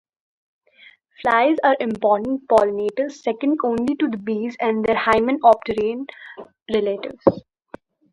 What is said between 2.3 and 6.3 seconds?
pollinators, second only to the bees and their Hymenopteran